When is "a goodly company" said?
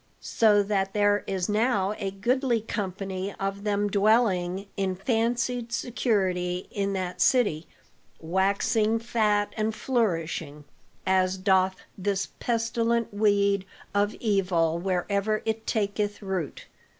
1.99-3.35